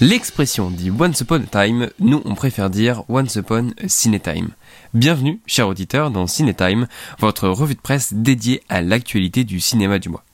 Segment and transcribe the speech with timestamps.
[0.00, 4.48] L'expression dit Once Upon a Time, nous on préfère dire Once Upon a Cinetime.
[4.94, 6.88] Bienvenue, chers auditeurs, dans Cinetime,
[7.18, 10.24] votre revue de presse dédiée à l'actualité du cinéma du mois.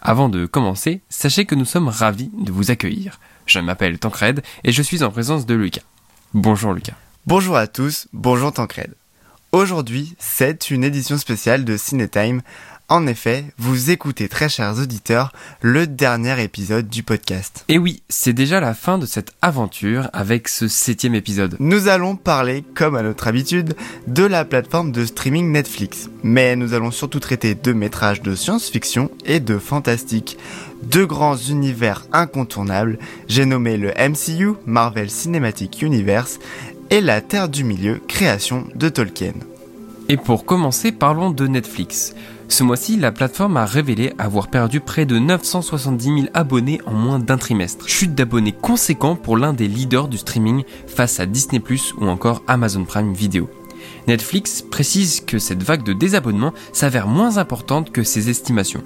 [0.00, 3.20] Avant de commencer, sachez que nous sommes ravis de vous accueillir.
[3.44, 5.82] Je m'appelle Tancred et je suis en présence de Lucas.
[6.32, 6.96] Bonjour Lucas.
[7.26, 8.94] Bonjour à tous, bonjour Tancred.
[9.52, 12.40] Aujourd'hui, c'est une édition spéciale de Cinetime
[12.90, 17.64] en effet, vous écoutez très chers auditeurs le dernier épisode du podcast.
[17.68, 21.54] Et oui, c'est déjà la fin de cette aventure avec ce septième épisode.
[21.60, 23.76] Nous allons parler, comme à notre habitude,
[24.08, 26.10] de la plateforme de streaming Netflix.
[26.24, 30.36] Mais nous allons surtout traiter de métrages de science-fiction et de fantastique.
[30.82, 32.98] Deux grands univers incontournables,
[33.28, 36.40] j'ai nommé le MCU, Marvel Cinematic Universe,
[36.90, 39.34] et la Terre du Milieu, création de Tolkien.
[40.08, 42.14] Et pour commencer, parlons de Netflix.
[42.50, 47.20] Ce mois-ci, la plateforme a révélé avoir perdu près de 970 000 abonnés en moins
[47.20, 47.88] d'un trimestre.
[47.88, 51.60] Chute d'abonnés conséquent pour l'un des leaders du streaming face à Disney⁇
[51.98, 53.48] ou encore Amazon Prime Video.
[54.08, 58.82] Netflix précise que cette vague de désabonnements s'avère moins importante que ses estimations.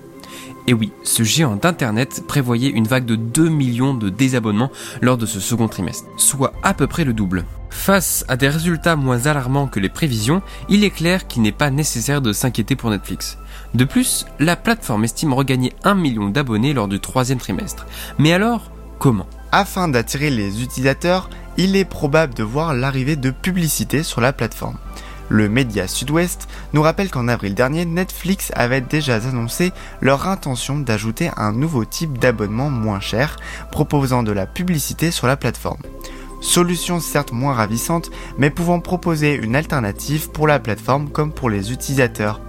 [0.67, 5.27] Et oui, ce géant d'Internet prévoyait une vague de 2 millions de désabonnements lors de
[5.27, 7.47] ce second trimestre, soit à peu près le double.
[7.71, 11.71] Face à des résultats moins alarmants que les prévisions, il est clair qu'il n'est pas
[11.71, 13.39] nécessaire de s'inquiéter pour Netflix.
[13.75, 17.86] De plus, la plateforme estime regagner 1 million d'abonnés lors du troisième trimestre.
[18.19, 19.27] Mais alors, comment?
[19.50, 24.78] Afin d'attirer les utilisateurs, il est probable de voir l'arrivée de publicité sur la plateforme.
[25.28, 31.31] Le média Sud-Ouest nous rappelle qu'en avril dernier, Netflix avait déjà annoncé leur intention d'ajouter
[31.36, 33.38] un nouveau type d'abonnement moins cher,
[33.72, 35.81] proposant de la publicité sur la plateforme.
[36.41, 41.72] Solution certes moins ravissante, mais pouvant proposer une alternative pour la plateforme comme pour les
[41.72, 42.41] utilisateurs.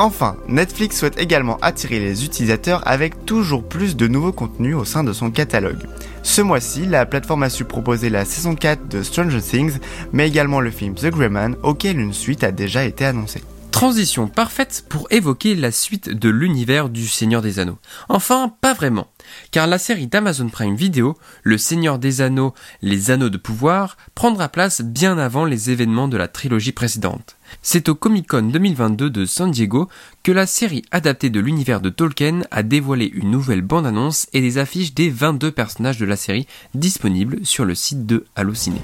[0.00, 5.02] Enfin, Netflix souhaite également attirer les utilisateurs avec toujours plus de nouveaux contenus au sein
[5.02, 5.88] de son catalogue.
[6.22, 9.78] Ce mois-ci, la plateforme a su proposer la saison 4 de Stranger Things,
[10.12, 13.42] mais également le film The Grey Man, auquel une suite a déjà été annoncée.
[13.70, 17.78] Transition parfaite pour évoquer la suite de l'univers du Seigneur des Anneaux.
[18.08, 19.06] Enfin, pas vraiment,
[19.50, 24.48] car la série d'Amazon Prime Video, Le Seigneur des Anneaux, Les Anneaux de Pouvoir, prendra
[24.48, 27.36] place bien avant les événements de la trilogie précédente.
[27.62, 29.88] C'est au Comic Con 2022 de San Diego
[30.22, 34.58] que la série adaptée de l'univers de Tolkien a dévoilé une nouvelle bande-annonce et des
[34.58, 38.80] affiches des 22 personnages de la série disponibles sur le site de Allociné.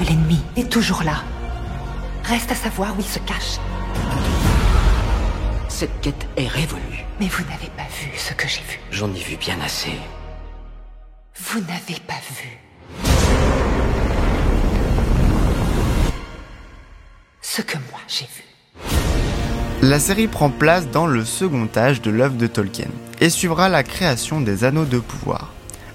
[0.00, 1.22] L'ennemi est toujours là.
[2.30, 3.58] Reste à savoir où il se cache.
[5.68, 7.04] Cette quête est révolue.
[7.18, 8.78] Mais vous n'avez pas vu ce que j'ai vu.
[8.92, 9.90] J'en ai vu bien assez.
[11.36, 12.56] Vous n'avez pas vu.
[17.42, 18.44] Ce que moi j'ai vu.
[19.82, 22.90] La série prend place dans le second âge de l'œuvre de Tolkien
[23.20, 25.52] et suivra la création des anneaux de pouvoir.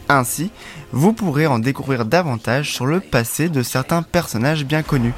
[0.08, 0.52] Ainsi,
[0.92, 5.14] vous pourrez en découvrir davantage sur le passé de certains personnages bien connus,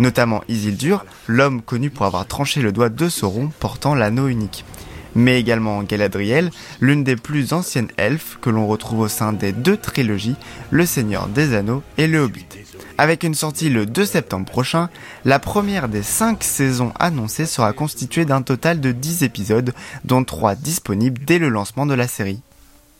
[0.00, 4.64] notamment Isildur, l'homme connu pour avoir tranché le doigt de Sauron portant l'anneau unique,
[5.14, 6.50] mais également Galadriel,
[6.80, 10.36] l'une des plus anciennes elfes que l'on retrouve au sein des deux trilogies,
[10.70, 12.46] Le Seigneur des Anneaux et Le Hobbit.
[12.98, 14.90] Avec une sortie le 2 septembre prochain,
[15.24, 19.72] la première des 5 saisons annoncées sera constituée d'un total de 10 épisodes,
[20.04, 22.42] dont 3 disponibles dès le lancement de la série.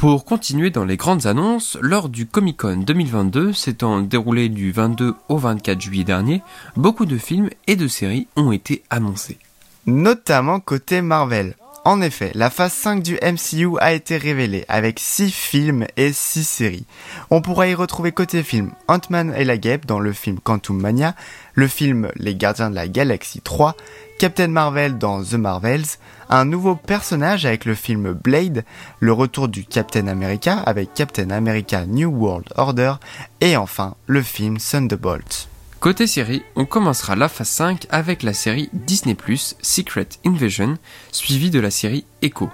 [0.02, 5.14] Pour continuer dans les grandes annonces, lors du Comic Con 2022 s'étant déroulé du 22
[5.28, 6.42] au 24 juillet dernier,
[6.76, 9.38] beaucoup de films et de séries ont été annoncés.
[9.86, 11.54] Notamment côté Marvel.
[11.84, 16.44] En effet, la phase 5 du MCU a été révélée avec 6 films et 6
[16.44, 16.86] séries.
[17.28, 21.16] On pourra y retrouver côté film Ant-Man et la Guêpe dans le film Quantum Mania,
[21.54, 23.74] le film Les Gardiens de la Galaxie 3,
[24.20, 25.98] Captain Marvel dans The Marvels,
[26.28, 28.64] un nouveau personnage avec le film Blade,
[29.00, 32.94] le retour du Captain America avec Captain America New World Order,
[33.40, 35.48] et enfin le film Thunderbolt.
[35.82, 39.14] Côté série, on commencera la phase 5 avec la série Disney⁇
[39.62, 40.78] Secret Invasion,
[41.10, 42.50] suivie de la série Echo.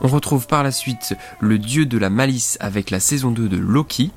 [0.00, 3.58] On retrouve par la suite le dieu de la malice avec la saison 2 de
[3.58, 4.12] Loki,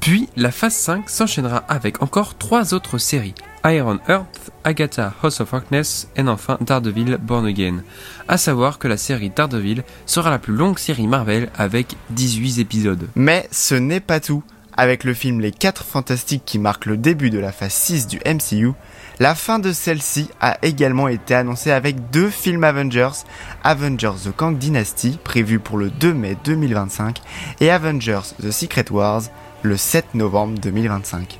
[0.00, 3.36] puis la phase 5 s'enchaînera avec encore trois autres séries.
[3.66, 7.84] Iron Earth, Agatha House of Darkness et enfin Daredevil Born Again.
[8.26, 13.08] A savoir que la série Daredevil sera la plus longue série Marvel avec 18 épisodes.
[13.14, 14.42] Mais ce n'est pas tout.
[14.74, 18.20] Avec le film Les 4 Fantastiques qui marque le début de la phase 6 du
[18.24, 18.72] MCU,
[19.18, 23.24] la fin de celle-ci a également été annoncée avec deux films Avengers,
[23.64, 27.20] Avengers The Kang Dynasty prévu pour le 2 mai 2025
[27.60, 29.22] et Avengers The Secret Wars
[29.62, 31.38] le 7 novembre 2025.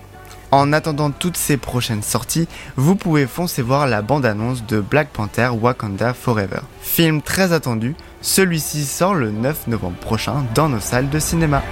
[0.51, 2.47] En attendant toutes ces prochaines sorties,
[2.77, 6.61] vous pouvez foncer voir la bande-annonce de Black Panther Wakanda Forever.
[6.83, 11.63] Film très attendu, celui-ci sort le 9 novembre prochain dans nos salles de cinéma.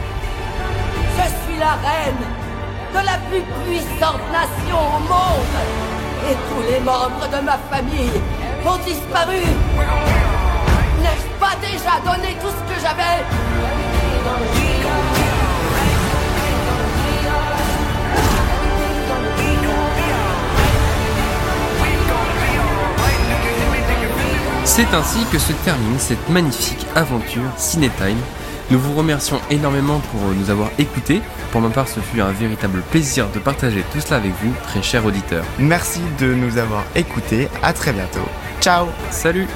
[2.92, 5.56] De la plus puissante nation au monde.
[6.28, 8.20] Et tous les membres de ma famille
[8.66, 9.40] ont disparu.
[11.00, 13.24] N'ai-je pas déjà donné tout ce que j'avais?
[24.64, 28.20] C'est ainsi que se termine cette magnifique aventure Ciné Time.
[28.70, 31.22] Nous vous remercions énormément pour nous avoir écoutés.
[31.50, 34.82] Pour ma part, ce fut un véritable plaisir de partager tout cela avec vous, très
[34.82, 35.44] chers auditeurs.
[35.58, 37.49] Merci de nous avoir écoutés.
[37.62, 38.28] À très bientôt.
[38.61, 39.49] Ciao Salut